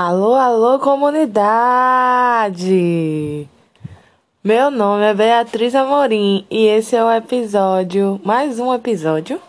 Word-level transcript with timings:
Alô, 0.00 0.36
alô, 0.36 0.78
comunidade! 0.78 1.48
Meu 4.44 4.70
nome 4.70 5.02
é 5.02 5.12
Beatriz 5.12 5.74
Amorim 5.74 6.46
e 6.48 6.66
esse 6.66 6.94
é 6.94 7.02
o 7.02 7.10
episódio, 7.10 8.20
mais 8.24 8.60
um 8.60 8.72
episódio, 8.72 9.42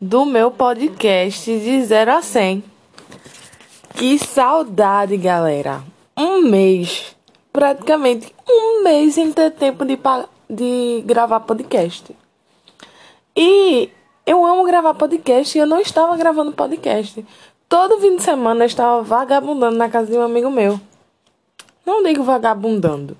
do 0.00 0.24
meu 0.24 0.52
podcast 0.52 1.44
de 1.58 1.82
0 1.82 2.12
a 2.12 2.22
100. 2.22 2.62
Que 3.96 4.16
saudade, 4.20 5.16
galera! 5.16 5.82
Um 6.16 6.42
mês, 6.42 7.16
praticamente 7.52 8.32
um 8.48 8.84
mês 8.84 9.14
sem 9.14 9.32
ter 9.32 9.50
tempo 9.50 9.84
de, 9.84 9.98
de 10.48 11.02
gravar 11.04 11.40
podcast. 11.40 12.14
E 13.34 13.90
eu 14.24 14.46
amo 14.46 14.64
gravar 14.64 14.94
podcast 14.94 15.58
e 15.58 15.60
eu 15.60 15.66
não 15.66 15.80
estava 15.80 16.16
gravando 16.16 16.52
podcast. 16.52 17.26
Todo 17.68 18.00
fim 18.00 18.16
de 18.16 18.22
semana 18.22 18.64
eu 18.64 18.66
estava 18.66 19.02
vagabundando 19.02 19.76
na 19.76 19.90
casa 19.90 20.10
de 20.10 20.16
um 20.16 20.22
amigo 20.22 20.50
meu. 20.50 20.80
Não 21.84 22.02
digo 22.02 22.22
vagabundando. 22.22 23.14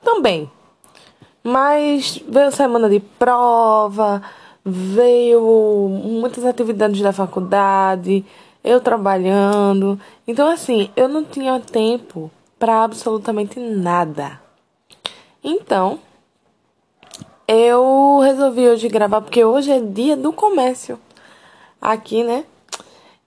Também. 0.00 0.48
Mas 1.42 2.22
veio 2.28 2.52
semana 2.52 2.88
de 2.88 3.00
prova, 3.00 4.22
veio 4.64 5.88
muitas 6.04 6.44
atividades 6.44 7.00
da 7.00 7.12
faculdade, 7.12 8.24
eu 8.62 8.80
trabalhando. 8.80 9.98
Então, 10.26 10.48
assim, 10.48 10.90
eu 10.94 11.08
não 11.08 11.24
tinha 11.24 11.58
tempo 11.58 12.30
para 12.60 12.84
absolutamente 12.84 13.58
nada. 13.58 14.40
Então, 15.42 15.98
eu 17.48 18.20
resolvi 18.22 18.68
hoje 18.68 18.88
gravar 18.88 19.20
porque 19.20 19.44
hoje 19.44 19.72
é 19.72 19.80
dia 19.80 20.16
do 20.16 20.32
comércio 20.32 20.98
aqui, 21.80 22.22
né? 22.22 22.44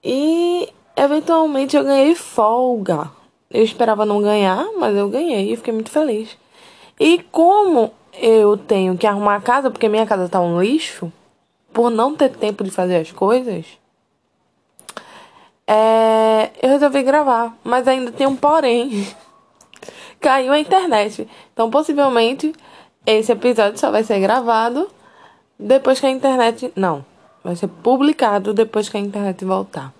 E 0.02 0.68
eventualmente 0.96 1.76
eu 1.76 1.84
ganhei 1.84 2.14
folga. 2.14 3.10
Eu 3.50 3.62
esperava 3.62 4.04
não 4.04 4.22
ganhar, 4.22 4.66
mas 4.78 4.96
eu 4.96 5.08
ganhei 5.08 5.52
e 5.52 5.56
fiquei 5.56 5.72
muito 5.72 5.90
feliz. 5.90 6.36
E 6.98 7.18
como 7.30 7.92
eu 8.14 8.56
tenho 8.56 8.96
que 8.96 9.06
arrumar 9.06 9.36
a 9.36 9.40
casa, 9.40 9.70
porque 9.70 9.88
minha 9.88 10.06
casa 10.06 10.28
tá 10.28 10.40
um 10.40 10.60
lixo, 10.60 11.12
por 11.72 11.90
não 11.90 12.14
ter 12.14 12.30
tempo 12.30 12.64
de 12.64 12.70
fazer 12.70 12.96
as 12.96 13.12
coisas, 13.12 13.66
é, 15.66 16.50
eu 16.62 16.68
resolvi 16.70 17.02
gravar. 17.02 17.56
Mas 17.62 17.86
ainda 17.86 18.12
tem 18.12 18.26
um 18.26 18.36
porém. 18.36 19.06
Caiu 20.20 20.52
a 20.52 20.58
internet. 20.58 21.28
Então 21.52 21.70
possivelmente 21.70 22.52
esse 23.06 23.32
episódio 23.32 23.78
só 23.78 23.90
vai 23.90 24.04
ser 24.04 24.20
gravado 24.20 24.88
depois 25.58 26.00
que 26.00 26.06
a 26.06 26.10
internet. 26.10 26.72
Não, 26.76 27.04
Vai 27.42 27.56
ser 27.56 27.68
publicado 27.68 28.54
depois 28.54 28.88
que 28.88 28.96
a 28.96 29.00
internet 29.00 29.44
voltar. 29.44 29.92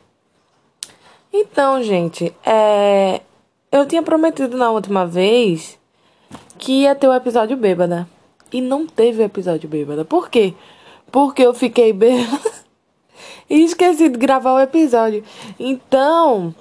Então, 1.33 1.83
gente, 1.83 2.33
é... 2.45 3.21
eu 3.71 3.87
tinha 3.87 4.03
prometido 4.03 4.57
na 4.57 4.71
última 4.71 5.07
vez 5.07 5.79
que 6.59 6.83
ia 6.83 6.95
ter 6.95 7.09
o 7.09 7.15
episódio 7.15 7.57
bêbada. 7.57 8.07
E 8.53 8.61
não 8.61 8.87
teve 8.87 9.23
o 9.23 9.25
episódio 9.25 9.69
bêbada. 9.69 10.05
Por 10.05 10.29
quê? 10.29 10.55
Porque 11.11 11.43
eu 11.43 11.55
fiquei 11.55 11.91
bêbada 11.95 12.53
e 13.49 13.65
esqueci 13.65 14.09
de 14.09 14.19
gravar 14.19 14.55
o 14.55 14.61
episódio. 14.61 15.25
Então, 15.59 16.55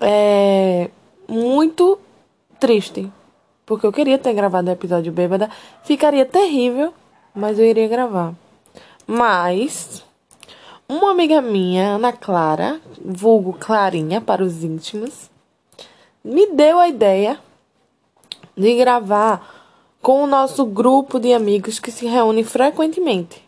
é 0.00 0.90
muito 1.28 1.98
triste. 2.58 3.10
Porque 3.64 3.86
eu 3.86 3.92
queria 3.92 4.18
ter 4.18 4.34
gravado 4.34 4.68
o 4.68 4.72
episódio 4.72 5.12
bêbada. 5.12 5.48
Ficaria 5.84 6.26
terrível, 6.26 6.92
mas 7.32 7.58
eu 7.58 7.64
iria 7.64 7.86
gravar. 7.86 8.34
Mas 9.06 10.04
uma 10.90 11.12
amiga 11.12 11.40
minha, 11.40 11.90
Ana 11.94 12.12
Clara, 12.12 12.80
vulgo 13.00 13.52
Clarinha 13.52 14.20
para 14.20 14.42
os 14.42 14.64
íntimos, 14.64 15.30
me 16.24 16.50
deu 16.50 16.80
a 16.80 16.88
ideia 16.88 17.38
de 18.56 18.74
gravar 18.74 19.78
com 20.02 20.24
o 20.24 20.26
nosso 20.26 20.66
grupo 20.66 21.20
de 21.20 21.32
amigos 21.32 21.78
que 21.78 21.92
se 21.92 22.06
reúne 22.06 22.42
frequentemente. 22.42 23.40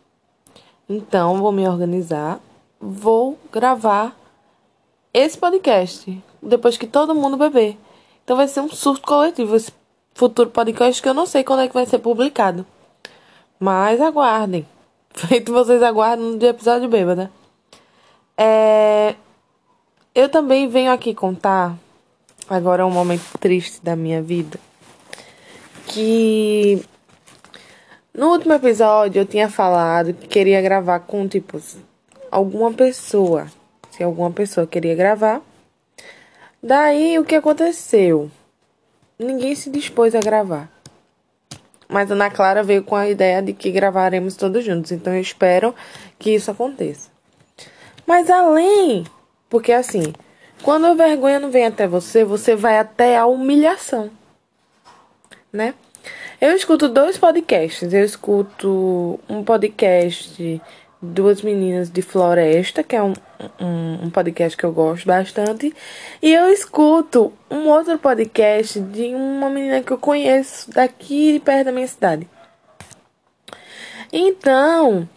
Então, 0.89 1.39
vou 1.39 1.51
me 1.51 1.69
organizar, 1.69 2.39
vou 2.81 3.37
gravar 3.51 4.17
esse 5.13 5.37
podcast 5.37 6.23
depois 6.41 6.77
que 6.77 6.87
todo 6.87 7.13
mundo 7.13 7.37
beber. 7.37 7.77
Então 8.23 8.37
vai 8.37 8.47
ser 8.47 8.61
um 8.61 8.69
surto 8.69 9.05
coletivo 9.05 9.57
esse 9.57 9.73
futuro 10.15 10.49
podcast 10.49 11.03
que 11.03 11.09
eu 11.09 11.15
não 11.15 11.27
sei 11.27 11.43
quando 11.43 11.63
é 11.63 11.69
que 11.69 11.75
vai 11.75 11.87
ser 11.87 11.99
publicado. 11.99 12.65
Mas 13.59 14.01
aguardem. 14.01 14.65
Feito 15.29 15.53
vocês 15.53 15.81
aguardam 15.83 16.33
no 16.33 16.45
episódio 16.45 16.89
bêbada. 16.89 17.31
É... 18.37 19.15
Eu 20.15 20.29
também 20.29 20.69
venho 20.69 20.91
aqui 20.91 21.15
contar, 21.15 21.79
agora 22.49 22.83
é 22.83 22.85
um 22.85 22.91
momento 22.91 23.39
triste 23.39 23.83
da 23.83 23.97
minha 23.97 24.21
vida, 24.21 24.59
que 25.87 26.85
no 28.13 28.31
último 28.31 28.53
episódio 28.53 29.23
eu 29.23 29.27
tinha 29.27 29.49
falado 29.49 30.13
que 30.13 30.27
queria 30.27 30.61
gravar 30.61 31.01
com, 31.01 31.27
tipo, 31.27 31.59
alguma 32.31 32.73
pessoa. 32.73 33.47
Se 33.91 34.03
alguma 34.03 34.31
pessoa 34.31 34.67
queria 34.67 34.95
gravar. 34.95 35.41
Daí 36.63 37.19
o 37.19 37.25
que 37.25 37.35
aconteceu? 37.35 38.31
Ninguém 39.19 39.55
se 39.55 39.71
dispôs 39.71 40.15
a 40.15 40.21
gravar. 40.21 40.69
Mas 41.93 42.11
a 42.11 42.15
Ana 42.15 42.31
Clara 42.31 42.63
veio 42.63 42.83
com 42.83 42.97
a 42.97 43.09
ideia 43.09 43.43
de 43.43 43.53
que 43.53 43.71
gravaremos 43.71 44.35
todos 44.35 44.65
juntos. 44.65 44.91
Então 44.91 45.15
eu 45.15 45.21
espero 45.21 45.75
que 46.19 46.35
isso 46.35 46.51
aconteça. 46.51 47.11
Mas 48.07 48.31
além, 48.31 49.05
porque 49.49 49.73
assim, 49.73 50.13
quando 50.63 50.87
a 50.87 50.95
vergonha 50.95 51.39
não 51.39 51.51
vem 51.51 51.67
até 51.67 51.87
você, 51.87 52.25
você 52.25 52.57
vai 52.57 52.79
até 52.79 53.17
a 53.17 53.27
humilhação, 53.27 54.11
né? 55.53 55.75
Eu 56.41 56.57
escuto 56.57 56.89
dois 56.89 57.17
podcasts. 57.17 57.93
Eu 57.93 58.05
escuto 58.05 59.21
um 59.29 59.45
podcast 59.45 60.61
duas 61.03 61.43
meninas 61.43 61.91
de 61.91 62.01
floresta, 62.01 62.85
que 62.85 62.95
é 62.95 63.03
um, 63.03 63.13
um, 63.61 64.05
um, 64.05 64.11
podcast 64.11 64.57
que 64.57 64.63
eu 64.63 64.73
gosto 64.73 65.05
bastante. 65.05 65.75
E 66.23 66.33
eu 66.33 66.47
escuto 66.53 67.33
um 67.51 67.69
outro 67.69 67.99
podcast 67.99 68.79
de 68.79 69.13
uma 69.13 69.51
menina 69.51 69.83
que 69.83 69.93
eu 69.93 69.99
conheço 69.99 70.71
daqui 70.71 71.41
perto 71.41 71.67
da 71.67 71.73
minha 71.73 71.89
cidade. 71.89 72.29
Então, 74.13 75.09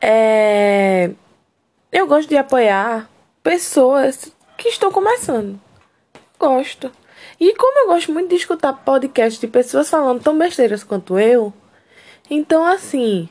é, 0.00 1.10
eu 1.92 2.06
gosto 2.06 2.28
de 2.28 2.36
apoiar 2.36 3.10
pessoas 3.42 4.32
que 4.56 4.68
estão 4.68 4.90
começando. 4.90 5.60
Gosto. 6.38 6.90
E 7.38 7.54
como 7.54 7.80
eu 7.80 7.86
gosto 7.88 8.12
muito 8.12 8.30
de 8.30 8.36
escutar 8.36 8.72
podcasts 8.72 9.40
de 9.40 9.46
pessoas 9.46 9.90
falando 9.90 10.22
tão 10.22 10.38
besteiras 10.38 10.82
quanto 10.82 11.18
eu, 11.18 11.52
então 12.30 12.64
assim, 12.64 13.28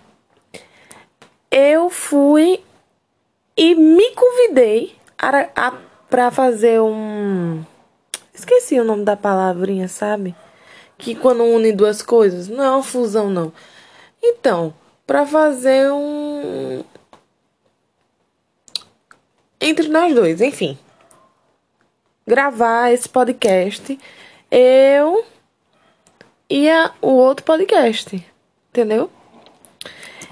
eu 1.57 1.90
fui 1.90 2.63
e 3.57 3.73
me 3.73 4.12
convidei 4.12 4.95
para 6.07 6.29
fazer 6.29 6.79
um. 6.79 7.66
Esqueci 8.31 8.79
o 8.79 8.84
nome 8.84 9.03
da 9.03 9.18
palavrinha, 9.18 9.88
sabe? 9.88 10.35
Que 11.00 11.16
quando 11.16 11.44
une 11.44 11.72
duas 11.72 12.03
coisas, 12.03 12.47
não 12.47 12.63
é 12.63 12.69
uma 12.69 12.84
fusão, 12.84 13.31
não. 13.31 13.51
Então, 14.22 14.72
para 15.07 15.25
fazer 15.25 15.91
um. 15.91 16.84
Entre 19.59 19.88
nós 19.88 20.13
dois, 20.13 20.41
enfim. 20.41 20.78
Gravar 22.28 22.91
esse 22.91 23.09
podcast, 23.09 24.00
eu 24.51 25.25
e 26.47 26.69
a, 26.69 26.94
o 27.01 27.13
outro 27.13 27.44
podcast, 27.44 28.24
entendeu? 28.69 29.09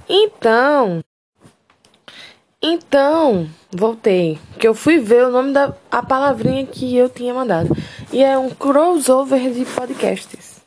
Então, 0.08 1.02
então, 2.68 3.48
voltei. 3.70 4.40
Que 4.58 4.68
eu 4.68 4.74
fui 4.74 4.98
ver 4.98 5.26
o 5.26 5.32
nome 5.32 5.54
da 5.54 5.72
a 5.92 6.02
palavrinha 6.02 6.66
que 6.66 6.98
eu 6.98 7.08
tinha 7.08 7.32
mandado. 7.32 7.76
E 8.12 8.24
é 8.24 8.38
um 8.38 8.50
crossover 8.50 9.52
de 9.52 9.64
podcasts. 9.66 10.62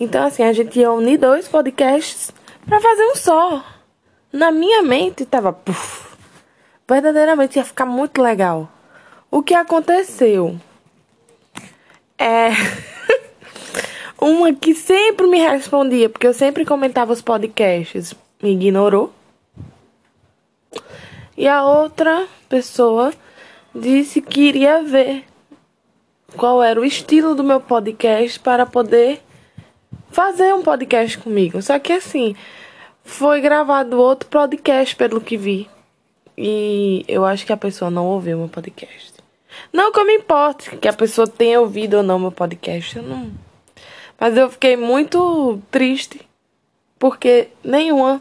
Então, 0.00 0.24
assim, 0.24 0.42
a 0.42 0.52
gente 0.54 0.78
ia 0.78 0.90
unir 0.90 1.18
dois 1.18 1.46
podcasts 1.46 2.32
para 2.66 2.80
fazer 2.80 3.04
um 3.04 3.14
só. 3.14 3.62
Na 4.32 4.50
minha 4.50 4.82
mente 4.82 5.26
tava. 5.26 5.52
Puff, 5.52 6.16
verdadeiramente 6.88 7.58
ia 7.58 7.64
ficar 7.64 7.84
muito 7.84 8.22
legal. 8.22 8.66
O 9.30 9.42
que 9.42 9.52
aconteceu? 9.52 10.58
É. 12.16 12.48
uma 14.18 14.54
que 14.54 14.74
sempre 14.74 15.26
me 15.26 15.38
respondia, 15.40 16.08
porque 16.08 16.26
eu 16.26 16.32
sempre 16.32 16.64
comentava 16.64 17.12
os 17.12 17.20
podcasts, 17.20 18.14
me 18.42 18.52
ignorou. 18.52 19.12
E 21.38 21.46
a 21.46 21.62
outra 21.62 22.26
pessoa 22.48 23.14
disse 23.72 24.20
que 24.20 24.40
iria 24.40 24.82
ver 24.82 25.24
qual 26.36 26.60
era 26.60 26.80
o 26.80 26.84
estilo 26.84 27.32
do 27.32 27.44
meu 27.44 27.60
podcast 27.60 28.40
para 28.40 28.66
poder 28.66 29.22
fazer 30.10 30.52
um 30.52 30.62
podcast 30.62 31.16
comigo. 31.18 31.62
Só 31.62 31.78
que 31.78 31.92
assim, 31.92 32.34
foi 33.04 33.40
gravado 33.40 34.00
outro 34.00 34.28
podcast 34.28 34.96
pelo 34.96 35.20
que 35.20 35.36
vi. 35.36 35.70
E 36.36 37.04
eu 37.06 37.24
acho 37.24 37.46
que 37.46 37.52
a 37.52 37.56
pessoa 37.56 37.88
não 37.88 38.06
ouviu 38.06 38.36
meu 38.36 38.48
podcast. 38.48 39.14
Não 39.72 39.92
que 39.92 40.00
eu 40.00 40.06
me 40.06 40.16
importe 40.16 40.76
que 40.76 40.88
a 40.88 40.92
pessoa 40.92 41.28
tenha 41.28 41.60
ouvido 41.60 41.98
ou 41.98 42.02
não 42.02 42.18
meu 42.18 42.32
podcast, 42.32 42.96
eu 42.96 43.04
não. 43.04 43.30
Mas 44.18 44.36
eu 44.36 44.50
fiquei 44.50 44.76
muito 44.76 45.62
triste 45.70 46.20
porque 46.98 47.46
nenhuma, 47.62 48.20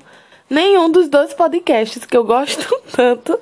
nenhum 0.50 0.90
dos 0.90 1.10
dois 1.10 1.34
podcasts 1.34 2.06
que 2.06 2.16
eu 2.16 2.24
gosto 2.24 2.68
tanto 2.92 3.40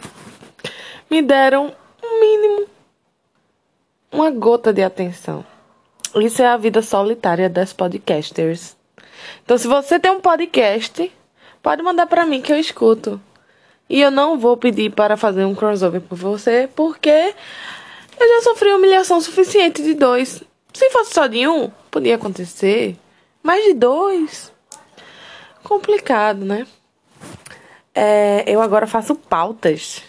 me 1.10 1.22
deram 1.22 1.74
um 2.04 2.20
mínimo, 2.20 2.68
uma 4.12 4.32
gota 4.32 4.74
de 4.74 4.84
atenção. 4.84 5.46
Isso 6.16 6.42
é 6.42 6.48
a 6.48 6.58
vida 6.58 6.82
solitária 6.82 7.50
das 7.50 7.74
podcasters. 7.74 8.76
Então, 9.44 9.58
se 9.58 9.68
você 9.68 10.00
tem 10.00 10.12
um 10.12 10.22
podcast, 10.22 11.12
pode 11.62 11.84
mandar 11.84 12.08
para 12.08 12.26
mim 12.26 12.42
que 12.42 12.52
eu 12.52 12.60
escuto. 12.60 13.22
E 13.90 14.02
eu 14.02 14.10
não 14.10 14.38
vou 14.38 14.58
pedir 14.58 14.92
para 14.92 15.16
fazer 15.16 15.46
um 15.46 15.54
crossover 15.54 16.02
por 16.02 16.18
você, 16.18 16.70
porque 16.76 17.34
eu 18.20 18.28
já 18.28 18.42
sofri 18.44 18.72
humilhação 18.74 19.22
suficiente 19.22 19.84
de 19.84 19.94
dois. 19.94 20.42
Se 20.74 20.90
fosse 20.90 21.14
só 21.14 21.28
de 21.28 21.48
um, 21.48 21.70
podia 21.92 22.16
acontecer. 22.16 22.98
Mas 23.44 23.64
de 23.66 23.74
dois. 23.74 24.52
Complicado, 25.64 26.44
né? 26.44 26.66
É, 27.96 28.44
eu 28.46 28.62
agora 28.62 28.86
faço 28.86 29.16
pautas. 29.16 30.04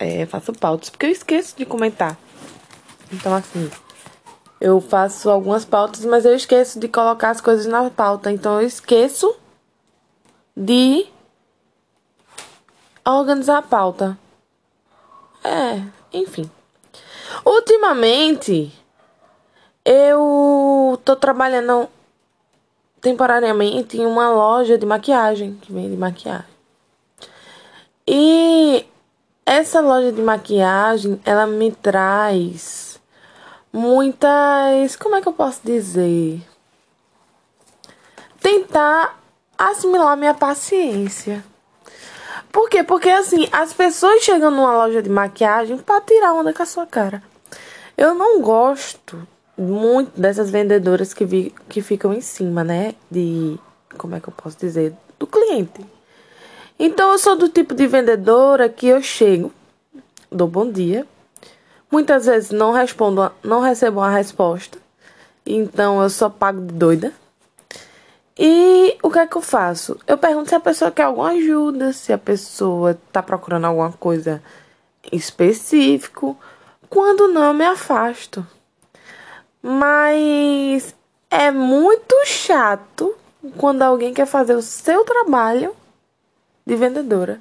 É, 0.00 0.24
faço 0.24 0.52
pautas, 0.54 0.88
porque 0.88 1.06
eu 1.06 1.10
esqueço 1.10 1.54
de 1.56 1.66
comentar. 1.66 2.16
Então, 3.12 3.34
assim, 3.34 3.70
eu 4.58 4.80
faço 4.80 5.28
algumas 5.28 5.66
pautas, 5.66 6.04
mas 6.06 6.24
eu 6.24 6.34
esqueço 6.34 6.80
de 6.80 6.88
colocar 6.88 7.30
as 7.30 7.40
coisas 7.40 7.66
na 7.66 7.90
pauta. 7.90 8.32
Então, 8.32 8.60
eu 8.60 8.66
esqueço 8.66 9.36
de 10.56 11.06
organizar 13.04 13.58
a 13.58 13.62
pauta. 13.62 14.18
É, 15.44 15.82
enfim. 16.12 16.50
Ultimamente, 17.44 18.72
eu 19.84 20.98
tô 21.04 21.14
trabalhando 21.14 21.88
temporariamente 23.00 23.98
em 23.98 24.06
uma 24.06 24.30
loja 24.30 24.78
de 24.78 24.86
maquiagem, 24.86 25.54
que 25.60 25.72
vende 25.72 25.96
maquiagem. 25.96 26.51
E 28.14 28.84
essa 29.46 29.80
loja 29.80 30.12
de 30.12 30.20
maquiagem, 30.20 31.18
ela 31.24 31.46
me 31.46 31.72
traz 31.72 33.00
muitas, 33.72 34.96
como 34.96 35.16
é 35.16 35.22
que 35.22 35.28
eu 35.28 35.32
posso 35.32 35.60
dizer? 35.64 36.46
Tentar 38.38 39.18
assimilar 39.56 40.14
minha 40.18 40.34
paciência. 40.34 41.42
Por 42.52 42.68
quê? 42.68 42.84
Porque 42.84 43.08
assim, 43.08 43.48
as 43.50 43.72
pessoas 43.72 44.22
chegam 44.22 44.50
numa 44.50 44.76
loja 44.76 45.00
de 45.00 45.08
maquiagem 45.08 45.78
para 45.78 46.02
tirar 46.02 46.34
onda 46.34 46.52
com 46.52 46.62
a 46.62 46.66
sua 46.66 46.84
cara. 46.84 47.22
Eu 47.96 48.14
não 48.14 48.42
gosto 48.42 49.26
muito 49.56 50.20
dessas 50.20 50.50
vendedoras 50.50 51.14
que, 51.14 51.24
vi, 51.24 51.54
que 51.66 51.80
ficam 51.80 52.12
em 52.12 52.20
cima, 52.20 52.62
né? 52.62 52.94
De. 53.10 53.58
Como 53.96 54.14
é 54.14 54.20
que 54.20 54.28
eu 54.28 54.34
posso 54.36 54.58
dizer? 54.58 54.92
Do 55.18 55.26
cliente. 55.26 55.82
Então 56.84 57.12
eu 57.12 57.18
sou 57.18 57.36
do 57.36 57.48
tipo 57.48 57.76
de 57.76 57.86
vendedora 57.86 58.68
que 58.68 58.88
eu 58.88 59.00
chego, 59.00 59.52
dou 60.28 60.48
bom 60.48 60.68
dia. 60.68 61.06
Muitas 61.88 62.26
vezes 62.26 62.50
não 62.50 62.72
respondo, 62.72 63.30
não 63.40 63.60
recebo 63.60 64.00
uma 64.00 64.10
resposta. 64.10 64.78
Então 65.46 66.02
eu 66.02 66.10
só 66.10 66.28
pago 66.28 66.60
de 66.60 66.74
doida. 66.74 67.12
E 68.36 68.98
o 69.00 69.12
que 69.12 69.18
é 69.20 69.26
que 69.28 69.36
eu 69.36 69.40
faço? 69.40 69.96
Eu 70.08 70.18
pergunto 70.18 70.48
se 70.48 70.56
a 70.56 70.60
pessoa 70.60 70.90
quer 70.90 71.04
alguma 71.04 71.30
ajuda, 71.30 71.92
se 71.92 72.12
a 72.12 72.18
pessoa 72.18 72.98
está 73.06 73.22
procurando 73.22 73.66
alguma 73.66 73.92
coisa 73.92 74.42
específico. 75.12 76.36
Quando 76.90 77.28
não, 77.28 77.44
eu 77.44 77.54
me 77.54 77.64
afasto. 77.64 78.44
Mas 79.62 80.92
é 81.30 81.52
muito 81.52 82.26
chato 82.26 83.14
quando 83.56 83.82
alguém 83.82 84.12
quer 84.12 84.26
fazer 84.26 84.56
o 84.56 84.62
seu 84.62 85.04
trabalho 85.04 85.76
de 86.66 86.76
vendedora 86.76 87.40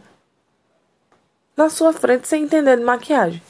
na 1.56 1.70
sua 1.70 1.94
frente 1.94 2.28
sem 2.28 2.44
entender 2.44 2.78
de 2.78 2.84
maquiagem. 2.84 3.42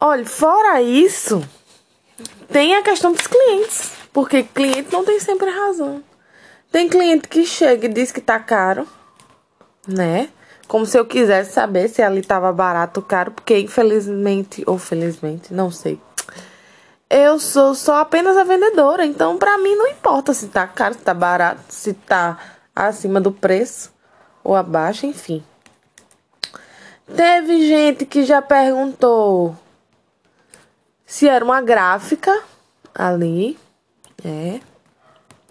Olha, 0.00 0.26
fora 0.26 0.82
isso, 0.82 1.42
tem 2.48 2.74
a 2.74 2.82
questão 2.82 3.12
dos 3.12 3.26
clientes. 3.26 3.92
Porque 4.14 4.44
cliente 4.44 4.92
não 4.92 5.04
tem 5.04 5.18
sempre 5.18 5.50
razão. 5.50 6.02
Tem 6.70 6.88
cliente 6.88 7.28
que 7.28 7.44
chega 7.44 7.86
e 7.86 7.88
diz 7.88 8.12
que 8.12 8.20
tá 8.20 8.38
caro, 8.38 8.86
né? 9.88 10.28
Como 10.68 10.86
se 10.86 10.96
eu 10.96 11.04
quisesse 11.04 11.52
saber 11.52 11.88
se 11.88 12.00
ali 12.00 12.22
tava 12.22 12.52
barato 12.52 13.00
ou 13.00 13.06
caro, 13.06 13.32
porque 13.32 13.58
infelizmente 13.58 14.62
ou 14.66 14.78
felizmente, 14.78 15.52
não 15.52 15.70
sei. 15.70 16.00
Eu 17.10 17.38
sou 17.38 17.74
só 17.74 17.96
apenas 17.96 18.36
a 18.36 18.44
vendedora, 18.44 19.04
então 19.04 19.36
para 19.36 19.58
mim 19.58 19.74
não 19.74 19.88
importa 19.88 20.32
se 20.32 20.48
tá 20.48 20.66
caro, 20.66 20.94
se 20.94 21.00
tá 21.00 21.12
barato, 21.12 21.60
se 21.68 21.92
tá 21.92 22.38
acima 22.74 23.20
do 23.20 23.32
preço 23.32 23.93
ou 24.44 24.54
abaixo, 24.54 25.06
enfim. 25.06 25.42
Teve 27.16 27.66
gente 27.66 28.06
que 28.06 28.24
já 28.24 28.40
perguntou 28.40 29.56
se 31.06 31.28
era 31.28 31.44
uma 31.44 31.60
gráfica 31.60 32.42
ali. 32.94 33.58
É. 34.24 34.60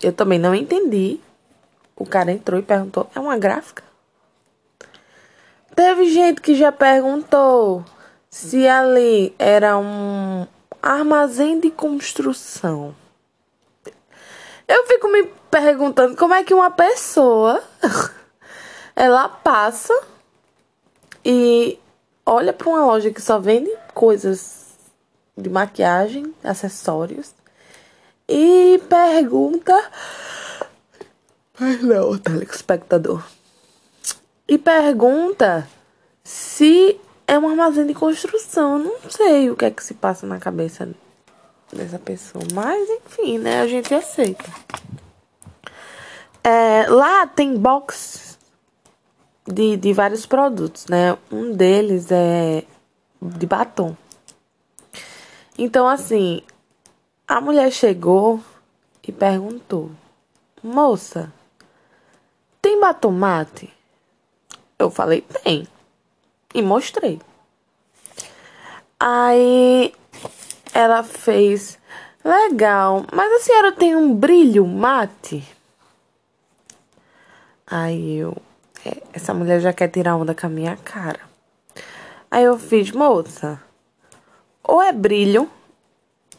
Eu 0.02 0.14
também 0.14 0.40
não 0.40 0.54
entendi. 0.54 1.20
O 1.96 2.06
cara 2.06 2.32
entrou 2.32 2.60
e 2.60 2.64
perguntou: 2.64 3.10
é 3.16 3.20
uma 3.20 3.38
gráfica? 3.38 3.84
Teve 5.76 6.10
gente 6.10 6.40
que 6.42 6.54
já 6.54 6.72
perguntou 6.72 7.84
se 8.30 8.68
ali 8.68 9.34
era 9.40 9.78
um 9.78 10.46
armazém 10.82 11.60
de 11.60 11.72
construção. 11.72 12.96
Eu 14.68 14.86
fico 14.88 15.08
me 15.08 15.24
perguntando 15.50 16.16
como 16.16 16.34
é 16.34 16.44
que 16.44 16.54
uma 16.54 16.72
pessoa 16.72 17.64
ela 18.96 19.28
passa 19.28 19.94
e 21.26 21.80
olha 22.26 22.54
para 22.54 22.70
uma 22.70 22.86
loja 22.86 23.12
que 23.12 23.22
só 23.22 23.40
vende 23.40 23.72
coisas 23.94 24.64
de 25.38 25.50
maquiagem, 25.50 26.34
acessórios 26.44 27.34
e 28.28 28.82
pergunta. 28.90 29.92
Não, 31.82 32.18
telespectador. 32.18 33.24
E 34.48 34.58
pergunta 34.58 35.68
se 36.24 37.00
é 37.28 37.38
um 37.38 37.48
armazém 37.48 37.86
de 37.86 37.94
construção. 37.94 38.80
Não 38.80 39.10
sei 39.10 39.50
o 39.50 39.56
que 39.56 39.66
é 39.66 39.72
que 39.72 39.84
se 39.84 39.94
passa 39.94 40.26
na 40.28 40.40
cabeça 40.40 40.90
dessa 41.72 42.00
pessoa. 42.00 42.44
Mas 42.54 42.90
enfim, 42.90 43.38
né? 43.38 43.62
A 43.62 43.68
gente 43.68 43.94
aceita. 43.94 44.46
É, 46.44 46.86
lá 46.90 47.26
tem 47.26 47.56
box 47.56 48.33
de, 49.46 49.78
de 49.78 49.94
vários 49.94 50.26
produtos, 50.26 50.88
né? 50.88 51.18
Um 51.32 51.52
deles 51.52 52.12
é 52.12 52.64
de 53.22 53.46
batom. 53.46 53.96
Então, 55.58 55.88
assim, 55.88 56.42
a 57.28 57.40
mulher 57.40 57.72
chegou 57.72 58.42
e 59.08 59.12
perguntou: 59.12 59.92
Moça, 60.62 61.32
tem 62.62 62.80
batom 62.80 63.12
mate? 63.12 63.72
Eu 64.80 64.90
falei: 64.90 65.22
Tem. 65.22 65.68
E 66.54 66.62
mostrei. 66.62 67.20
Aí 69.00 69.94
ela 70.74 71.04
fez: 71.04 71.78
Legal, 72.24 73.06
mas 73.12 73.32
a 73.34 73.40
senhora 73.40 73.72
tem 73.72 73.96
um 73.96 74.16
brilho 74.16 74.66
mate? 74.66 75.44
Aí 77.68 78.18
eu: 78.18 78.36
Essa 79.14 79.34
mulher 79.34 79.60
já 79.60 79.74
quer 79.74 79.90
tirar 79.90 80.16
onda 80.16 80.36
com 80.36 80.46
a 80.46 80.50
minha 80.50 80.78
cara. 80.78 81.20
Aí 82.30 82.44
eu 82.44 82.58
fiz: 82.58 82.92
Moça, 82.92 83.62
ou 84.64 84.82
é 84.82 84.92
brilho 84.92 85.50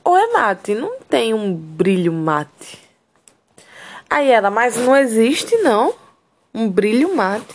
ou 0.05 0.17
é 0.19 0.27
mate, 0.33 0.75
não 0.75 0.99
tem 1.09 1.33
um 1.33 1.55
brilho 1.55 2.13
mate. 2.13 2.79
Aí 4.09 4.31
ela, 4.31 4.51
mas 4.51 4.77
não 4.77 4.95
existe 4.95 5.57
não 5.59 5.95
um 6.53 6.69
brilho 6.69 7.17
mate. 7.17 7.55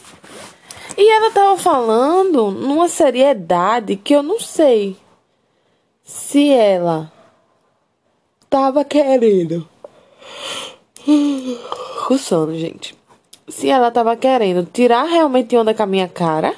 E 0.98 1.10
ela 1.10 1.32
tava 1.32 1.58
falando 1.58 2.50
numa 2.50 2.90
seriedade 2.90 3.96
que 3.96 4.14
eu 4.14 4.24
não 4.24 4.40
sei 4.40 4.98
se 6.04 6.52
ela 6.52 7.12
tava 8.50 8.84
querendo. 8.84 9.68
O 12.10 12.18
sono, 12.18 12.58
gente 12.58 12.99
se 13.50 13.70
ela 13.70 13.90
estava 13.90 14.16
querendo 14.16 14.66
tirar 14.66 15.04
realmente 15.04 15.58
onda 15.58 15.74
com 15.74 15.84
a 15.84 15.88
minha 15.88 16.08
cara 16.08 16.56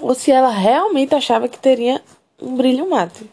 ou 0.00 0.14
se 0.14 0.30
ela 0.30 0.50
realmente 0.50 1.14
achava 1.14 1.48
que 1.48 1.58
teria 1.58 2.02
um 2.40 2.56
brilho 2.56 2.88
mate. 2.88 3.28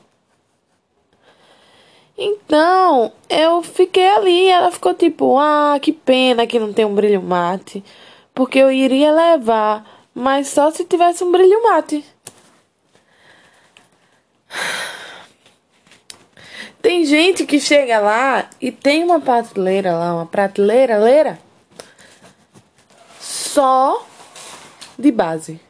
Então, 2.18 3.12
eu 3.30 3.62
fiquei 3.62 4.08
ali, 4.08 4.48
ela 4.48 4.72
ficou 4.72 4.94
tipo, 4.94 5.38
ah, 5.38 5.78
que 5.82 5.92
pena 5.92 6.48
que 6.48 6.58
não 6.58 6.72
tem 6.72 6.86
um 6.86 6.96
brilho 6.96 7.22
mate, 7.22 7.84
porque 8.34 8.58
eu 8.58 8.72
iria 8.72 9.12
levar, 9.12 9.86
mas 10.14 10.48
só 10.48 10.72
se 10.72 10.86
tivesse 10.86 11.24
um 11.24 11.32
brilho 11.32 11.62
mate. 11.64 12.06
Tem 16.82 17.04
gente 17.04 17.46
que 17.46 17.60
chega 17.60 18.00
lá 18.00 18.50
e 18.62 18.72
tem 18.72 19.04
uma 19.04 19.20
prateleira 19.20 19.98
lá, 19.98 20.14
uma 20.14 20.26
prateleira, 20.26 20.98
leira, 20.98 21.40
só 23.56 24.06
de 25.00 25.12
base. 25.14 25.62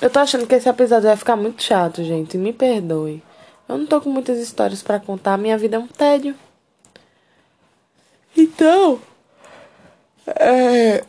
Eu 0.00 0.10
tô 0.10 0.18
achando 0.18 0.44
que 0.44 0.56
esse 0.56 0.68
episódio 0.68 1.06
vai 1.06 1.16
ficar 1.16 1.36
muito 1.36 1.62
chato, 1.62 2.02
gente. 2.02 2.36
Me 2.36 2.52
perdoe. 2.52 3.22
Eu 3.68 3.78
não 3.78 3.86
tô 3.86 4.00
com 4.00 4.10
muitas 4.10 4.40
histórias 4.40 4.82
para 4.82 4.98
contar. 4.98 5.38
Minha 5.38 5.56
vida 5.56 5.76
é 5.76 5.78
um 5.78 5.86
tédio. 5.86 6.34
Então. 8.36 9.00
É... 10.26 11.04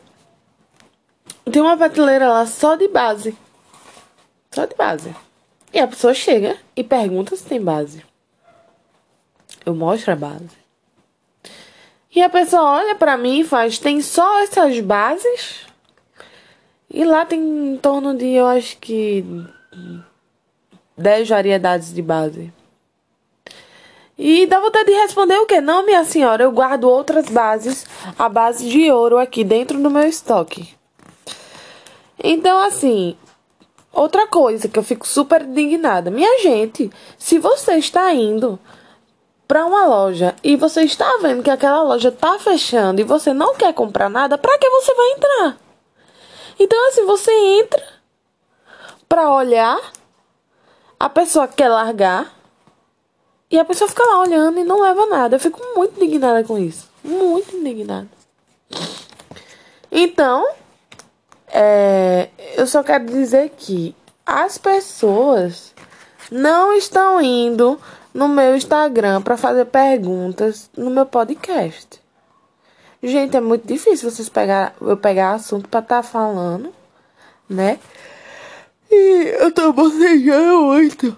Tem 1.50 1.60
uma 1.60 1.76
prateleira 1.76 2.28
lá 2.28 2.46
só 2.46 2.76
de 2.76 2.86
base. 2.86 3.36
Só 4.52 4.66
de 4.66 4.74
base. 4.76 5.14
E 5.72 5.80
a 5.80 5.88
pessoa 5.88 6.14
chega 6.14 6.56
e 6.76 6.84
pergunta 6.84 7.34
se 7.34 7.44
tem 7.44 7.60
base. 7.60 8.04
Eu 9.64 9.74
mostro 9.74 10.12
a 10.12 10.16
base. 10.16 10.65
E 12.16 12.22
a 12.22 12.30
pessoa 12.30 12.78
olha 12.78 12.94
para 12.94 13.14
mim 13.18 13.40
e 13.40 13.44
faz: 13.44 13.78
tem 13.78 14.00
só 14.00 14.38
essas 14.42 14.80
bases? 14.80 15.66
E 16.88 17.04
lá 17.04 17.26
tem 17.26 17.38
em 17.38 17.76
torno 17.76 18.16
de, 18.16 18.26
eu 18.28 18.46
acho 18.46 18.78
que, 18.78 19.22
10 20.96 21.28
variedades 21.28 21.92
de 21.92 22.00
base. 22.00 22.50
E 24.16 24.46
dá 24.46 24.58
vontade 24.60 24.86
de 24.86 24.98
responder 24.98 25.36
o 25.36 25.44
quê? 25.44 25.60
Não, 25.60 25.84
minha 25.84 26.04
senhora, 26.04 26.42
eu 26.42 26.50
guardo 26.50 26.84
outras 26.84 27.26
bases, 27.26 27.84
a 28.18 28.30
base 28.30 28.66
de 28.66 28.90
ouro 28.90 29.18
aqui 29.18 29.44
dentro 29.44 29.78
do 29.78 29.90
meu 29.90 30.08
estoque. 30.08 30.74
Então, 32.24 32.58
assim, 32.60 33.14
outra 33.92 34.26
coisa 34.26 34.68
que 34.68 34.78
eu 34.78 34.82
fico 34.82 35.06
super 35.06 35.42
indignada. 35.42 36.10
Minha 36.10 36.40
gente, 36.40 36.90
se 37.18 37.38
você 37.38 37.74
está 37.74 38.14
indo 38.14 38.58
para 39.46 39.64
uma 39.64 39.86
loja 39.86 40.34
e 40.42 40.56
você 40.56 40.82
está 40.82 41.18
vendo 41.22 41.42
que 41.42 41.50
aquela 41.50 41.82
loja 41.82 42.10
tá 42.10 42.38
fechando 42.38 43.00
e 43.00 43.04
você 43.04 43.32
não 43.32 43.54
quer 43.54 43.72
comprar 43.72 44.08
nada, 44.08 44.36
para 44.36 44.58
que 44.58 44.68
você 44.68 44.94
vai 44.94 45.10
entrar? 45.12 45.58
Então, 46.58 46.88
assim, 46.88 47.04
você 47.04 47.32
entra 47.60 47.82
pra 49.08 49.30
olhar, 49.30 49.78
a 50.98 51.08
pessoa 51.08 51.46
quer 51.46 51.68
largar, 51.68 52.36
e 53.50 53.58
a 53.58 53.64
pessoa 53.64 53.88
fica 53.88 54.04
lá 54.04 54.20
olhando 54.20 54.58
e 54.58 54.64
não 54.64 54.80
leva 54.80 55.06
nada. 55.06 55.36
Eu 55.36 55.40
fico 55.40 55.60
muito 55.76 56.02
indignada 56.02 56.42
com 56.42 56.58
isso. 56.58 56.88
Muito 57.04 57.56
indignada. 57.56 58.08
Então, 59.90 60.48
é, 61.48 62.28
eu 62.56 62.66
só 62.66 62.82
quero 62.82 63.06
dizer 63.06 63.50
que 63.56 63.94
as 64.24 64.58
pessoas 64.58 65.72
não 66.30 66.72
estão 66.72 67.20
indo 67.20 67.80
no 68.16 68.28
meu 68.28 68.56
Instagram 68.56 69.20
para 69.20 69.36
fazer 69.36 69.66
perguntas 69.66 70.70
no 70.74 70.88
meu 70.88 71.04
podcast. 71.04 72.00
Gente, 73.02 73.36
é 73.36 73.40
muito 73.42 73.68
difícil 73.68 74.10
vocês 74.10 74.30
pegar, 74.30 74.74
eu 74.80 74.96
pegar 74.96 75.34
assunto 75.34 75.68
pra 75.68 75.80
estar 75.80 75.96
tá 75.96 76.02
falando, 76.02 76.72
né? 77.46 77.78
E 78.90 79.34
eu 79.38 79.52
tô 79.52 79.70
bocejando 79.70 80.62
muito. 80.62 81.16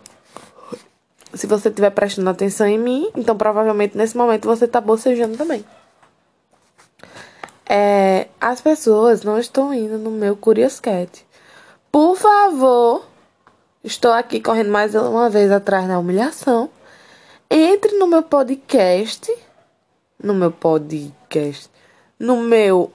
Se 1.33 1.47
você 1.47 1.69
estiver 1.69 1.91
prestando 1.91 2.31
atenção 2.31 2.67
em 2.67 2.79
mim, 2.79 3.09
então 3.15 3.37
provavelmente 3.37 3.97
nesse 3.97 4.17
momento 4.17 4.49
você 4.49 4.67
tá 4.67 4.81
bocejando 4.81 5.37
também. 5.37 5.65
É, 7.65 8.27
as 8.41 8.61
pessoas 8.61 9.23
não 9.23 9.39
estão 9.39 9.73
indo 9.73 9.99
no 9.99 10.11
meu 10.11 10.35
Curious 10.35 10.81
Cat. 10.81 11.25
Por 11.93 12.17
favor, 12.17 13.07
estou 13.85 14.11
aqui 14.11 14.41
correndo 14.41 14.73
mais 14.73 14.97
uma 14.97 15.31
vez 15.31 15.53
atrás 15.53 15.87
da 15.87 15.97
humilhação. 15.97 16.69
Entre 17.51 17.97
no 17.97 18.07
meu 18.07 18.23
podcast 18.23 19.33
no 20.23 20.35
meu 20.35 20.51
podcast, 20.51 21.71
no 22.19 22.39
meu 22.39 22.93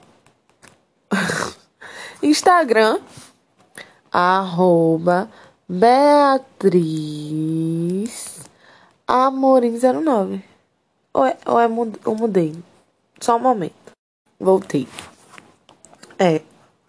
Instagram, 2.22 3.00
arroba 4.12 5.31
Beatriz 5.67 6.74
Amorim09. 9.07 10.43
Ou, 11.13 11.25
é, 11.25 11.38
ou 11.45 11.60
é, 11.60 11.65
eu 11.65 12.15
mudei? 12.15 12.55
Só 13.19 13.38
um 13.38 13.39
momento. 13.39 13.93
Voltei. 14.39 14.88
É 16.19 16.41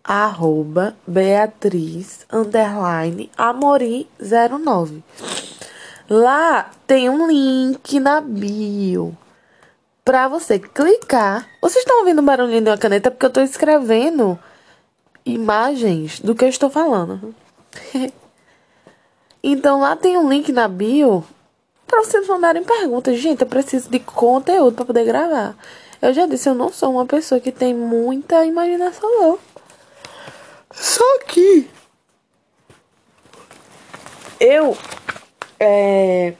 arroba 0.02 0.96
Beatriz 1.06 2.26
underline 2.30 3.30
Amorim 3.36 4.06
09. 4.18 5.02
Lá 6.08 6.70
tem 6.86 7.08
um 7.08 7.26
link 7.26 7.98
na 7.98 8.20
bio 8.20 9.16
para 10.04 10.28
você 10.28 10.58
clicar. 10.58 11.48
Vocês 11.62 11.82
estão 11.82 12.00
ouvindo 12.00 12.18
o 12.18 12.22
barulhinho 12.22 12.62
de 12.62 12.70
uma 12.70 12.78
caneta 12.78 13.10
porque 13.10 13.24
eu 13.24 13.28
estou 13.28 13.42
escrevendo 13.42 14.38
imagens 15.24 16.20
do 16.20 16.34
que 16.34 16.44
eu 16.44 16.48
estou 16.48 16.68
falando. 16.68 17.34
então 19.42 19.80
lá 19.80 19.96
tem 19.96 20.18
um 20.18 20.28
link 20.28 20.52
na 20.52 20.68
bio 20.68 21.24
para 21.86 22.04
vocês 22.04 22.26
mandarem 22.26 22.62
perguntas. 22.62 23.18
Gente, 23.18 23.40
eu 23.40 23.46
preciso 23.46 23.88
de 23.88 23.98
conteúdo 23.98 24.74
para 24.74 24.84
poder 24.84 25.04
gravar. 25.04 25.56
Eu 26.02 26.12
já 26.12 26.26
disse, 26.26 26.50
eu 26.50 26.54
não 26.54 26.70
sou 26.70 26.92
uma 26.92 27.06
pessoa 27.06 27.40
que 27.40 27.50
tem 27.50 27.72
muita 27.72 28.44
imaginação, 28.44 29.08
não. 29.20 29.38
Só 30.70 31.18
que 31.26 31.70
eu 34.38 34.76
é, 35.58 36.34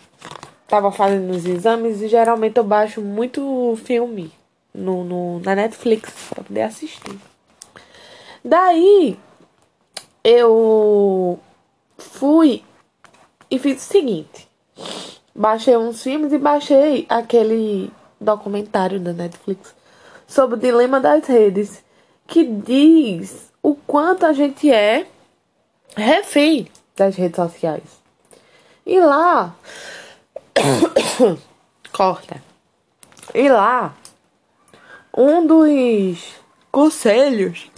tava 0.66 0.90
fazendo 0.90 1.30
os 1.30 1.44
exames 1.46 2.00
e 2.00 2.08
geralmente 2.08 2.56
eu 2.56 2.64
baixo 2.64 3.00
muito 3.00 3.78
filme 3.84 4.32
no, 4.72 5.04
no, 5.04 5.40
na 5.40 5.54
Netflix 5.54 6.12
pra 6.30 6.42
poder 6.42 6.62
assistir. 6.62 7.18
Daí 8.44 9.18
eu 10.22 11.38
fui 11.96 12.62
e 13.50 13.58
fiz 13.58 13.82
o 13.82 13.92
seguinte: 13.92 14.48
baixei 15.34 15.76
uns 15.76 16.02
filmes 16.02 16.32
e 16.32 16.38
baixei 16.38 17.06
aquele 17.08 17.90
documentário 18.20 18.98
da 18.98 19.12
Netflix 19.12 19.74
sobre 20.26 20.56
o 20.56 20.60
dilema 20.60 21.00
das 21.00 21.26
redes, 21.26 21.84
que 22.26 22.44
diz 22.44 23.52
o 23.62 23.74
quanto 23.74 24.26
a 24.26 24.32
gente 24.32 24.70
é 24.70 25.06
refém 25.96 26.66
das 26.96 27.16
redes 27.16 27.36
sociais. 27.36 28.03
E 28.86 29.00
lá 29.00 29.54
Corta. 31.92 32.42
E 33.34 33.48
lá, 33.48 33.94
um 35.16 35.46
dos 35.46 36.18
conselhos. 36.70 37.70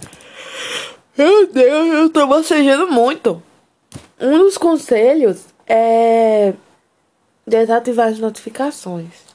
Meu 1.17 1.47
Deus, 1.47 1.87
eu 1.93 2.09
tô 2.09 2.27
bocejando 2.27 2.91
muito. 2.91 3.41
Um 4.19 4.39
dos 4.39 4.57
conselhos 4.57 5.45
é 5.65 6.53
desativar 7.45 8.07
as 8.07 8.19
notificações. 8.19 9.27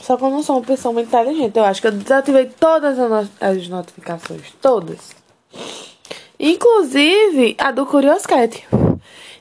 Só 0.00 0.16
que 0.16 0.22
eu 0.22 0.30
não 0.30 0.42
sou 0.42 0.56
uma 0.56 0.64
pessoa 0.64 0.92
muito 0.92 1.08
inteligente. 1.08 1.56
Eu 1.56 1.64
acho 1.64 1.80
que 1.80 1.88
eu 1.88 1.92
desativei 1.92 2.46
todas 2.46 2.98
as 3.40 3.68
notificações. 3.68 4.52
Todas. 4.60 5.10
Inclusive 6.38 7.56
a 7.58 7.72
do 7.72 7.86
Curioscat. 7.86 8.64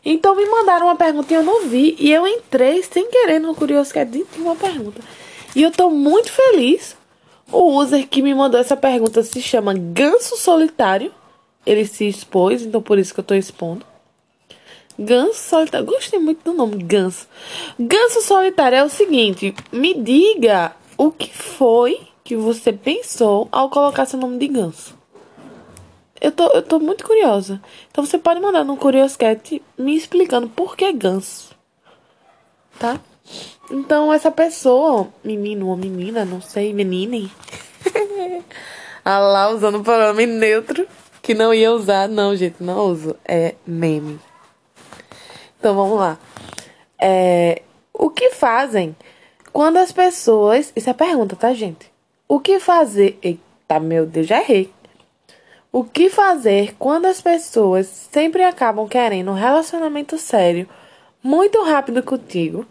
Então 0.05 0.35
me 0.35 0.45
mandaram 0.45 0.85
uma 0.85 0.95
pergunta 0.95 1.33
e 1.33 1.35
eu 1.35 1.43
não 1.43 1.67
vi. 1.67 1.95
E 1.99 2.11
eu 2.11 2.27
entrei 2.27 2.83
sem 2.83 3.09
querer 3.09 3.39
no 3.39 3.55
Curioscat 3.55 4.15
e 4.15 4.23
tinha 4.23 4.45
uma 4.45 4.55
pergunta. 4.55 5.01
E 5.55 5.63
eu 5.63 5.71
tô 5.71 5.89
muito 5.89 6.31
feliz. 6.31 6.95
O 7.51 7.79
user 7.79 8.07
que 8.07 8.21
me 8.21 8.33
mandou 8.33 8.59
essa 8.59 8.77
pergunta 8.77 9.23
se 9.23 9.41
chama 9.41 9.73
Ganso 9.73 10.37
Solitário. 10.37 11.11
Ele 11.65 11.85
se 11.85 12.07
expôs, 12.07 12.61
então 12.61 12.81
por 12.81 12.99
isso 12.99 13.13
que 13.13 13.19
eu 13.19 13.23
tô 13.23 13.33
expondo. 13.33 13.83
Ganso 14.97 15.49
Solitário. 15.49 15.87
Gostei 15.87 16.19
muito 16.19 16.43
do 16.43 16.53
nome, 16.53 16.83
Ganso. 16.83 17.27
Ganso 17.79 18.21
Solitário 18.21 18.77
é 18.77 18.83
o 18.83 18.89
seguinte: 18.89 19.55
me 19.71 19.95
diga 19.95 20.75
o 20.97 21.11
que 21.11 21.33
foi 21.35 21.99
que 22.23 22.35
você 22.35 22.73
pensou 22.73 23.47
ao 23.51 23.69
colocar 23.69 24.05
seu 24.05 24.19
nome 24.19 24.39
de 24.39 24.47
ganso. 24.47 24.94
Eu 26.19 26.31
tô, 26.31 26.47
eu 26.47 26.61
tô 26.61 26.79
muito 26.79 27.05
curiosa. 27.05 27.61
Então 27.91 28.05
você 28.05 28.17
pode 28.17 28.39
mandar 28.39 28.63
no 28.63 28.77
Curioscat 28.77 29.61
me 29.77 29.95
explicando 29.95 30.49
por 30.49 30.75
que 30.75 30.91
ganso. 30.93 31.55
Tá? 32.79 32.99
Então 33.69 34.13
essa 34.13 34.31
pessoa, 34.31 35.07
menino 35.23 35.67
ou 35.67 35.75
menina, 35.75 36.23
não 36.23 36.41
sei, 36.41 36.73
menine. 36.73 37.31
ah 39.03 39.19
lá, 39.19 39.49
usando 39.49 39.79
o 39.79 39.83
pronome 39.83 40.25
neutro. 40.25 40.87
Que 41.21 41.33
não 41.33 41.53
ia 41.53 41.71
usar, 41.71 42.07
não, 42.07 42.35
gente, 42.35 42.61
não 42.61 42.91
uso. 42.91 43.15
É 43.25 43.55
meme. 43.65 44.19
Então 45.59 45.75
vamos 45.75 45.97
lá. 45.97 46.19
É, 46.99 47.63
o 47.91 48.11
que 48.11 48.29
fazem 48.31 48.95
quando 49.51 49.77
as 49.77 49.91
pessoas. 49.91 50.71
Isso 50.75 50.89
é 50.89 50.93
pergunta, 50.93 51.35
tá, 51.35 51.53
gente? 51.53 51.91
O 52.27 52.39
que 52.39 52.59
fazer. 52.59 53.17
Eita, 53.21 53.79
meu 53.79 54.05
Deus, 54.05 54.27
já 54.27 54.39
errei. 54.39 54.71
O 55.75 55.83
que 55.83 56.09
fazer 56.09 56.73
quando 56.79 57.05
as 57.05 57.19
pessoas 57.19 57.87
sempre 57.87 58.41
acabam 58.45 58.87
querendo 58.87 59.31
um 59.31 59.33
relacionamento 59.33 60.17
sério 60.17 60.69
muito 61.21 61.61
rápido 61.65 62.01
contigo, 62.01 62.65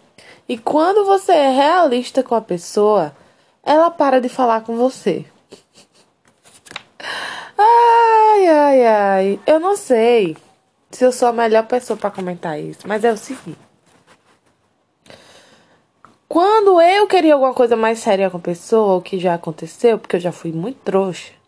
E 0.49 0.57
quando 0.57 1.05
você 1.05 1.33
é 1.33 1.51
realista 1.51 2.23
com 2.23 2.35
a 2.35 2.41
pessoa, 2.41 3.15
ela 3.63 3.91
para 3.91 4.23
de 4.23 4.31
falar 4.31 4.63
com 4.63 4.75
você. 4.75 5.27
Ai, 7.59 8.47
ai, 8.47 8.87
ai. 8.87 9.41
Eu 9.47 9.61
não 9.61 9.77
sei 9.77 10.35
se 10.91 11.05
eu 11.05 11.13
sou 11.13 11.29
a 11.29 11.33
melhor 11.33 11.67
pessoa 11.67 11.99
para 11.99 12.11
comentar 12.11 12.59
isso, 12.59 12.89
mas 12.89 13.05
é 13.05 13.13
o 13.13 13.19
seguinte. 13.19 13.59
Quando 16.27 16.81
eu 16.81 17.07
queria 17.07 17.35
alguma 17.35 17.53
coisa 17.53 17.77
mais 17.77 17.99
séria 17.99 18.31
com 18.31 18.39
a 18.39 18.41
pessoa, 18.41 18.97
o 18.97 19.03
que 19.03 19.19
já 19.19 19.35
aconteceu, 19.35 19.99
porque 19.99 20.17
eu 20.17 20.21
já 20.21 20.33
fui 20.33 20.53
muito 20.53 20.79
trouxa, 20.79 21.44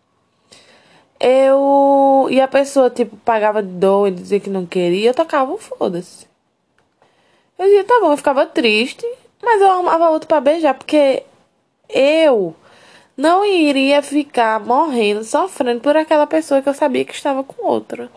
eu. 1.20 2.28
E 2.30 2.40
a 2.40 2.48
pessoa, 2.48 2.90
tipo, 2.90 3.16
pagava 3.18 3.62
de 3.62 3.68
doido, 3.68 4.22
dizia 4.22 4.40
que 4.40 4.50
não 4.50 4.66
queria, 4.66 5.10
eu 5.10 5.14
tocava 5.14 5.52
um 5.52 5.58
foda-se. 5.58 6.26
Eu 7.58 7.66
dizia, 7.66 7.84
tá 7.84 7.98
bom, 8.00 8.12
eu 8.12 8.16
ficava 8.16 8.46
triste, 8.46 9.06
mas 9.42 9.60
eu 9.60 9.70
arrumava 9.70 10.10
outro 10.10 10.28
pra 10.28 10.40
beijar, 10.40 10.74
porque 10.74 11.24
eu 11.88 12.54
não 13.16 13.44
iria 13.44 14.02
ficar 14.02 14.60
morrendo, 14.60 15.24
sofrendo 15.24 15.80
por 15.80 15.96
aquela 15.96 16.26
pessoa 16.26 16.60
que 16.60 16.68
eu 16.68 16.74
sabia 16.74 17.04
que 17.04 17.14
estava 17.14 17.42
com 17.42 17.66
outra. 17.66 18.10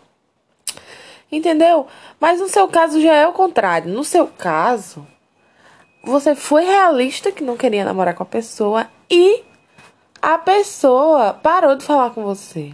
Entendeu? 1.31 1.87
Mas 2.19 2.39
no 2.41 2.49
seu 2.49 2.67
caso 2.67 2.99
já 2.99 3.15
é 3.15 3.27
o 3.27 3.33
contrário. 3.33 3.93
No 3.93 4.03
seu 4.03 4.27
caso, 4.27 5.07
você 6.03 6.35
foi 6.35 6.65
realista 6.65 7.31
que 7.31 7.43
não 7.43 7.55
queria 7.55 7.85
namorar 7.85 8.15
com 8.15 8.23
a 8.23 8.25
pessoa 8.25 8.87
e 9.09 9.43
a 10.21 10.37
pessoa 10.37 11.33
parou 11.33 11.75
de 11.75 11.85
falar 11.85 12.09
com 12.09 12.23
você. 12.23 12.73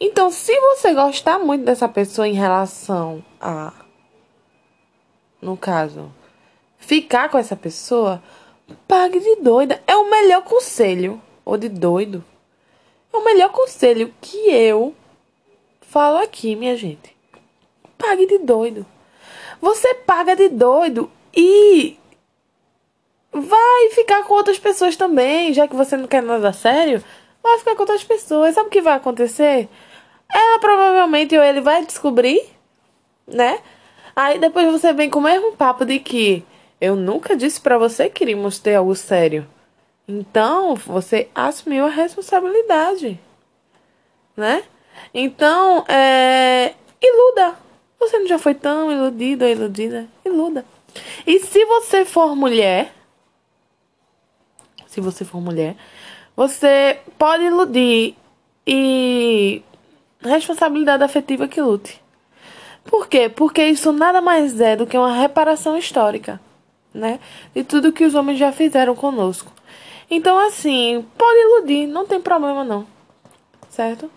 Então, 0.00 0.30
se 0.30 0.58
você 0.60 0.94
gostar 0.94 1.38
muito 1.38 1.64
dessa 1.64 1.88
pessoa 1.88 2.28
em 2.28 2.34
relação 2.34 3.24
a 3.40 3.72
no 5.40 5.56
caso, 5.56 6.12
ficar 6.78 7.28
com 7.28 7.38
essa 7.38 7.54
pessoa, 7.54 8.22
Pague 8.86 9.20
de 9.20 9.36
doida. 9.36 9.82
É 9.86 9.96
o 9.96 10.10
melhor 10.10 10.42
conselho. 10.42 11.20
Ou 11.44 11.56
de 11.56 11.68
doido. 11.68 12.24
É 13.12 13.16
o 13.16 13.24
melhor 13.24 13.50
conselho 13.50 14.12
que 14.20 14.50
eu 14.50 14.94
falo 15.80 16.18
aqui, 16.18 16.54
minha 16.54 16.76
gente. 16.76 17.16
Pague 17.96 18.26
de 18.26 18.38
doido. 18.38 18.84
Você 19.60 19.94
paga 19.94 20.36
de 20.36 20.48
doido 20.48 21.10
e 21.34 21.98
vai 23.32 23.90
ficar 23.92 24.24
com 24.24 24.34
outras 24.34 24.58
pessoas 24.58 24.96
também, 24.96 25.52
já 25.52 25.66
que 25.66 25.74
você 25.74 25.96
não 25.96 26.06
quer 26.06 26.22
nada 26.22 26.52
sério. 26.52 27.02
Vai 27.42 27.58
ficar 27.58 27.74
com 27.74 27.82
outras 27.82 28.04
pessoas. 28.04 28.54
Sabe 28.54 28.68
o 28.68 28.70
que 28.70 28.82
vai 28.82 28.94
acontecer? 28.94 29.68
Ela 30.32 30.58
provavelmente 30.58 31.36
ou 31.36 31.42
ele 31.42 31.60
vai 31.60 31.84
descobrir, 31.84 32.42
né? 33.26 33.60
Aí 34.14 34.38
depois 34.38 34.70
você 34.70 34.92
vem 34.92 35.08
com 35.08 35.20
o 35.20 35.22
mesmo 35.22 35.52
papo 35.52 35.84
de 35.84 35.98
que 35.98 36.44
eu 36.80 36.94
nunca 36.94 37.36
disse 37.36 37.60
para 37.60 37.78
você 37.78 38.08
que 38.08 38.24
iríamos 38.24 38.58
ter 38.58 38.74
algo 38.74 38.94
sério. 38.94 39.46
Então, 40.06 40.74
você 40.74 41.28
assumiu 41.34 41.84
a 41.86 41.90
responsabilidade, 41.90 43.20
né? 44.36 44.62
Então, 45.12 45.84
é... 45.88 46.74
iluda. 47.00 47.56
Você 48.00 48.18
não 48.18 48.26
já 48.26 48.38
foi 48.38 48.54
tão 48.54 48.90
iludido 48.90 49.44
ou 49.44 49.50
iludida? 49.50 50.06
Iluda. 50.24 50.64
E 51.26 51.40
se 51.40 51.64
você 51.64 52.04
for 52.04 52.34
mulher, 52.34 52.92
se 54.86 55.00
você 55.00 55.24
for 55.24 55.40
mulher, 55.40 55.76
você 56.34 57.00
pode 57.18 57.44
iludir 57.44 58.16
e 58.66 59.62
responsabilidade 60.22 61.04
afetiva 61.04 61.48
que 61.48 61.60
lute. 61.60 62.00
Por 62.84 63.06
quê? 63.06 63.28
Porque 63.28 63.64
isso 63.64 63.92
nada 63.92 64.20
mais 64.20 64.60
é 64.60 64.76
do 64.76 64.86
que 64.86 64.96
uma 64.96 65.12
reparação 65.12 65.76
histórica 65.76 66.40
né? 66.98 67.20
De 67.54 67.64
tudo 67.64 67.92
que 67.92 68.04
os 68.04 68.14
homens 68.14 68.38
já 68.38 68.52
fizeram 68.52 68.94
conosco. 68.94 69.52
Então, 70.10 70.38
assim, 70.38 71.04
pode 71.16 71.38
iludir, 71.38 71.86
não 71.86 72.06
tem 72.06 72.20
problema 72.20 72.64
não. 72.64 72.86
Certo? 73.68 74.10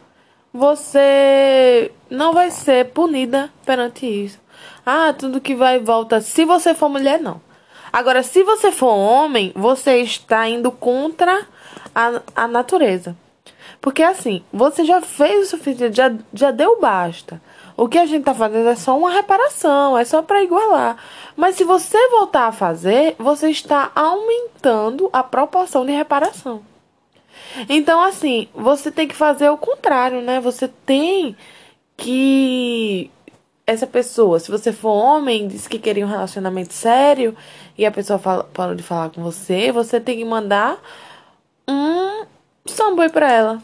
Você 0.54 1.92
não 2.10 2.34
vai 2.34 2.52
ser 2.52 2.90
punida 2.92 3.52
perante 3.66 4.06
isso. 4.06 4.40
Ah, 4.86 5.14
tudo 5.14 5.42
que 5.42 5.56
vai 5.56 5.78
e 5.78 5.80
volta. 5.80 6.22
Se 6.22 6.46
você 6.46 6.74
for 6.74 6.90
mulher, 6.90 7.20
não. 7.20 7.42
Agora, 7.92 8.24
se 8.24 8.44
você 8.44 8.72
for 8.72 8.94
homem, 8.94 9.52
você 9.56 9.98
está 9.98 10.48
indo 10.48 10.72
contra 10.72 11.46
a, 11.94 12.22
a 12.36 12.48
natureza. 12.48 13.16
Porque 13.80 14.04
assim, 14.04 14.44
você 14.52 14.84
já 14.84 15.02
fez 15.02 15.48
o 15.48 15.50
suficiente, 15.52 15.96
já, 15.96 16.12
já 16.34 16.52
deu 16.52 16.80
basta. 16.80 17.42
O 17.78 17.88
que 17.88 17.98
a 17.98 18.06
gente 18.06 18.24
tá 18.24 18.34
fazendo 18.34 18.70
é 18.70 18.76
só 18.76 18.98
uma 18.98 19.12
reparação, 19.12 19.98
é 19.98 20.06
só 20.06 20.22
para 20.22 20.44
igualar. 20.44 20.98
Mas 21.36 21.56
se 21.56 21.64
você 21.64 21.98
voltar 22.10 22.48
a 22.48 22.52
fazer, 22.52 23.16
você 23.18 23.50
está 23.50 23.92
aumentando 23.96 25.10
a 25.12 25.24
proporção 25.24 25.86
de 25.86 25.92
reparação. 25.92 26.62
Então, 27.68 28.02
assim, 28.04 28.48
você 28.54 28.92
tem 28.92 29.08
que 29.08 29.16
fazer 29.16 29.50
o 29.50 29.58
contrário, 29.58 30.22
né? 30.22 30.40
Você 30.40 30.68
tem 30.86 31.36
que. 31.98 33.10
Essa 33.66 33.88
pessoa, 33.88 34.40
se 34.40 34.52
você 34.52 34.74
for 34.74 34.90
homem, 34.90 35.48
disse 35.48 35.70
que 35.70 35.80
queria 35.80 36.06
um 36.06 36.10
relacionamento 36.10 36.74
sério 36.74 37.36
e 37.78 37.86
a 37.86 37.92
pessoa 37.92 38.20
fala, 38.20 38.44
parou 38.44 38.76
de 38.76 38.84
falar 38.84 39.12
com 39.12 39.24
você, 39.24 39.72
você 39.72 40.00
tem 40.00 40.18
que 40.18 40.26
mandar 40.26 40.78
um 41.68 42.26
sambo 42.66 43.08
pra 43.10 43.32
ela. 43.32 43.64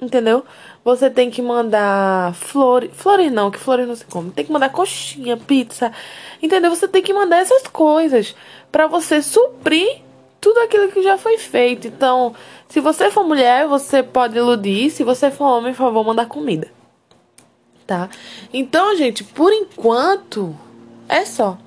Entendeu? 0.00 0.44
Você 0.84 1.10
tem 1.10 1.30
que 1.30 1.42
mandar 1.42 2.32
flores. 2.34 2.90
Flores 2.94 3.32
não, 3.32 3.50
que 3.50 3.58
flores 3.58 3.86
não 3.86 3.96
se 3.96 4.04
come. 4.04 4.30
Tem 4.30 4.44
que 4.44 4.52
mandar 4.52 4.70
coxinha, 4.70 5.36
pizza. 5.36 5.92
Entendeu? 6.40 6.70
Você 6.70 6.86
tem 6.86 7.02
que 7.02 7.12
mandar 7.12 7.38
essas 7.38 7.66
coisas 7.66 8.34
para 8.70 8.86
você 8.86 9.20
suprir 9.20 10.02
tudo 10.40 10.58
aquilo 10.60 10.90
que 10.92 11.02
já 11.02 11.18
foi 11.18 11.36
feito. 11.36 11.88
Então, 11.88 12.34
se 12.68 12.80
você 12.80 13.10
for 13.10 13.24
mulher, 13.24 13.66
você 13.66 14.02
pode 14.02 14.36
iludir. 14.36 14.90
Se 14.90 15.02
você 15.02 15.30
for 15.30 15.46
homem, 15.46 15.72
por 15.72 15.78
favor, 15.78 16.04
mandar 16.04 16.26
comida. 16.26 16.68
Tá? 17.86 18.08
Então, 18.52 18.96
gente, 18.96 19.24
por 19.24 19.52
enquanto, 19.52 20.54
é 21.08 21.24
só. 21.24 21.58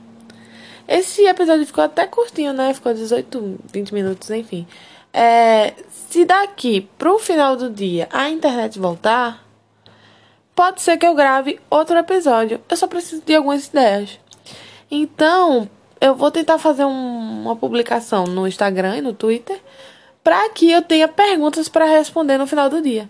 Esse 0.87 1.25
episódio 1.25 1.65
ficou 1.65 1.83
até 1.83 2.07
curtinho, 2.07 2.53
né? 2.53 2.73
Ficou 2.73 2.93
18, 2.93 3.59
20 3.71 3.93
minutos, 3.93 4.29
enfim. 4.29 4.67
É, 5.13 5.73
se 5.89 6.25
daqui 6.25 6.89
pro 6.97 7.19
final 7.19 7.55
do 7.55 7.69
dia 7.69 8.07
a 8.11 8.29
internet 8.29 8.79
voltar, 8.79 9.45
pode 10.55 10.81
ser 10.81 10.97
que 10.97 11.05
eu 11.05 11.15
grave 11.15 11.59
outro 11.69 11.97
episódio. 11.97 12.61
Eu 12.69 12.77
só 12.77 12.87
preciso 12.87 13.21
de 13.25 13.35
algumas 13.35 13.67
ideias. 13.67 14.19
Então, 14.89 15.69
eu 15.99 16.15
vou 16.15 16.31
tentar 16.31 16.57
fazer 16.57 16.85
um, 16.85 17.41
uma 17.43 17.55
publicação 17.55 18.25
no 18.25 18.47
Instagram 18.47 18.97
e 18.97 19.01
no 19.01 19.13
Twitter 19.13 19.59
para 20.23 20.49
que 20.49 20.71
eu 20.71 20.81
tenha 20.81 21.07
perguntas 21.07 21.67
para 21.67 21.85
responder 21.85 22.37
no 22.37 22.47
final 22.47 22.69
do 22.69 22.81
dia. 22.81 23.09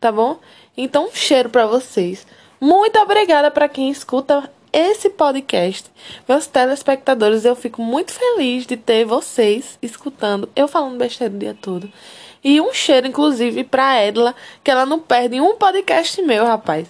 Tá 0.00 0.10
bom? 0.10 0.38
Então, 0.76 1.06
um 1.06 1.14
cheiro 1.14 1.48
para 1.48 1.66
vocês. 1.66 2.26
Muito 2.60 2.98
obrigada 2.98 3.50
para 3.50 3.68
quem 3.68 3.90
escuta 3.90 4.50
esse 4.74 5.08
podcast, 5.08 5.88
meus 6.28 6.48
telespectadores, 6.48 7.44
eu 7.44 7.54
fico 7.54 7.80
muito 7.80 8.12
feliz 8.12 8.66
de 8.66 8.76
ter 8.76 9.04
vocês 9.04 9.78
escutando 9.80 10.48
eu 10.56 10.66
falando 10.66 10.98
besteira 10.98 11.32
o 11.32 11.38
dia 11.38 11.56
todo. 11.60 11.88
E 12.42 12.60
um 12.60 12.74
cheiro, 12.74 13.06
inclusive, 13.06 13.62
pra 13.62 14.04
Edla, 14.04 14.34
que 14.64 14.70
ela 14.70 14.84
não 14.84 14.98
perde 14.98 15.40
um 15.40 15.54
podcast 15.54 16.20
meu, 16.22 16.44
rapaz. 16.44 16.88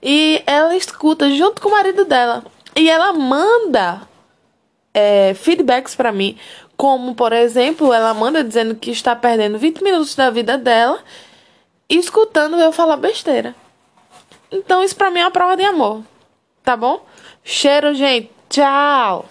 E 0.00 0.42
ela 0.46 0.76
escuta 0.76 1.28
junto 1.30 1.60
com 1.60 1.70
o 1.70 1.72
marido 1.72 2.04
dela. 2.04 2.44
E 2.76 2.88
ela 2.88 3.12
manda 3.12 4.02
é, 4.94 5.34
feedbacks 5.34 5.96
para 5.96 6.12
mim. 6.12 6.38
Como, 6.76 7.16
por 7.16 7.32
exemplo, 7.32 7.92
ela 7.92 8.14
manda 8.14 8.44
dizendo 8.44 8.76
que 8.76 8.92
está 8.92 9.16
perdendo 9.16 9.58
20 9.58 9.82
minutos 9.82 10.14
da 10.14 10.30
vida 10.30 10.56
dela 10.56 11.00
escutando 11.88 12.56
eu 12.60 12.70
falar 12.70 12.96
besteira. 12.96 13.56
Então, 14.52 14.84
isso 14.84 14.94
pra 14.94 15.10
mim 15.10 15.18
é 15.18 15.24
uma 15.24 15.30
prova 15.32 15.56
de 15.56 15.64
amor. 15.64 16.02
Tá 16.62 16.76
bom? 16.76 17.04
Cheiro, 17.44 17.94
gente. 17.94 18.30
Tchau. 18.48 19.28